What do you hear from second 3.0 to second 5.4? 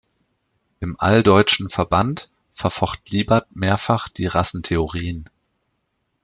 Liebert mehrfach die Rassentheorien.